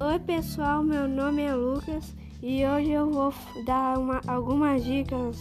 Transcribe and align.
Oi 0.00 0.16
pessoal, 0.20 0.80
meu 0.84 1.08
nome 1.08 1.42
é 1.42 1.52
Lucas 1.52 2.14
e 2.40 2.64
hoje 2.64 2.92
eu 2.92 3.10
vou 3.10 3.34
dar 3.66 3.98
uma, 3.98 4.20
algumas 4.28 4.84
dicas 4.84 5.36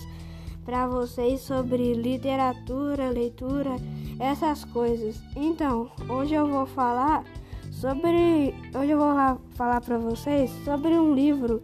para 0.65 0.87
vocês 0.87 1.41
sobre 1.41 1.93
literatura, 1.93 3.11
leitura, 3.11 3.75
essas 4.19 4.65
coisas. 4.65 5.21
Então, 5.35 5.91
hoje 6.09 6.33
eu 6.33 6.47
vou 6.47 6.65
falar 6.65 7.23
sobre, 7.71 8.55
hoje 8.73 8.89
eu 8.93 8.97
vou 8.97 9.39
falar 9.53 9.79
para 9.79 9.99
vocês 9.99 10.49
sobre 10.65 10.97
um 10.97 11.13
livro 11.13 11.61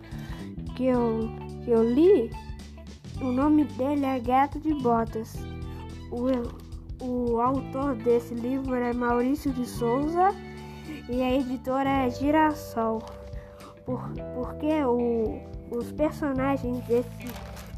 que 0.75 0.86
eu, 0.86 1.32
que 1.66 1.71
eu 1.71 1.84
li. 1.84 2.30
O 3.20 3.32
nome 3.32 3.64
dele 3.64 4.05
é 4.05 4.20
Gato 4.20 4.60
de 4.60 4.71
Botas. 4.75 5.34
O, 6.12 6.28
o 7.04 7.41
autor 7.41 7.96
desse 7.96 8.36
livro 8.36 8.76
é 8.76 8.94
Maurício 8.94 9.52
de 9.52 9.66
Souza 9.66 10.30
e 11.10 11.22
a 11.22 11.34
editora 11.34 11.90
é 11.90 12.10
Girassol. 12.10 13.02
Por, 13.86 14.02
porque 14.36 14.84
o, 14.86 15.41
os 15.72 15.91
personagens 15.91 16.80
desse 16.86 17.28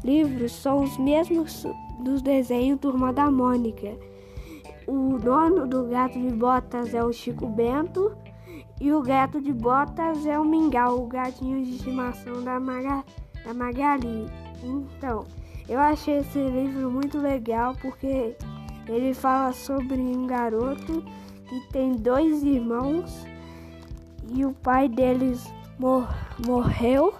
livro 0.04 0.48
são 0.48 0.84
os 0.84 0.96
mesmos 0.98 1.66
dos 2.00 2.22
desenhos 2.22 2.80
Turma 2.80 3.12
da 3.12 3.30
Mônica. 3.30 3.96
O 4.86 5.18
dono 5.18 5.66
do 5.66 5.84
gato 5.86 6.18
de 6.18 6.30
botas 6.30 6.94
é 6.94 7.02
o 7.02 7.12
Chico 7.12 7.48
Bento 7.48 8.16
e 8.80 8.92
o 8.92 9.02
gato 9.02 9.40
de 9.40 9.52
botas 9.52 10.24
é 10.26 10.38
o 10.38 10.44
Mingau, 10.44 11.02
o 11.02 11.06
gatinho 11.06 11.64
de 11.64 11.76
estimação 11.76 12.44
da, 12.44 12.60
Maga, 12.60 13.04
da 13.44 13.52
Magali. 13.52 14.26
Então, 14.62 15.24
eu 15.68 15.80
achei 15.80 16.18
esse 16.18 16.38
livro 16.38 16.90
muito 16.90 17.18
legal 17.18 17.74
porque 17.80 18.36
ele 18.86 19.12
fala 19.12 19.52
sobre 19.52 20.00
um 20.00 20.26
garoto 20.26 21.02
que 21.48 21.60
tem 21.72 21.92
dois 21.92 22.42
irmãos 22.42 23.24
e 24.34 24.44
o 24.44 24.52
pai 24.52 24.88
deles 24.88 25.46
mor 25.78 26.08
morreu 26.46 27.14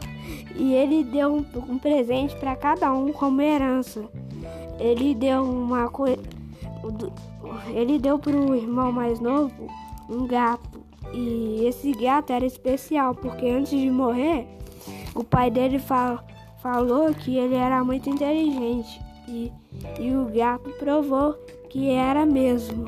e 0.55 0.75
ele 0.75 1.05
deu 1.05 1.35
um, 1.35 1.45
um 1.69 1.79
presente 1.79 2.35
para 2.37 2.57
cada 2.57 2.93
um 2.93 3.13
como 3.13 3.41
herança. 3.41 4.05
Ele 4.79 5.15
deu 5.15 5.43
uma. 5.43 5.91
Ele 7.69 7.99
deu 7.99 8.19
para 8.19 8.37
o 8.37 8.55
irmão 8.55 8.91
mais 8.93 9.21
novo 9.21 9.69
um 10.09 10.27
gato. 10.27 10.85
E 11.13 11.65
esse 11.65 11.93
gato 11.93 12.33
era 12.33 12.45
especial 12.45 13.15
porque 13.15 13.47
antes 13.47 13.79
de 13.79 13.91
morrer, 13.91 14.47
o 15.15 15.23
pai 15.23 15.51
dele 15.51 15.79
fal 15.79 16.25
falou 16.63 17.15
que 17.15 17.37
ele 17.37 17.55
era 17.55 17.85
muito 17.85 18.11
inteligente. 18.11 19.01
E, 19.29 19.53
e 20.01 20.15
o 20.15 20.27
gato 20.27 20.71
provou 20.79 21.35
que 21.69 21.91
era 21.91 22.25
mesmo. 22.25 22.87